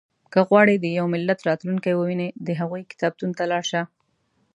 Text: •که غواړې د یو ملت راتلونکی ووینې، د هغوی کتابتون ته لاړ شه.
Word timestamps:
•که 0.31 0.39
غواړې 0.47 0.75
د 0.79 0.85
یو 0.97 1.05
ملت 1.13 1.39
راتلونکی 1.49 1.91
ووینې، 1.95 2.29
د 2.47 2.49
هغوی 2.59 2.83
کتابتون 2.91 3.31
ته 3.37 3.43
لاړ 3.51 3.63
شه. 3.71 3.81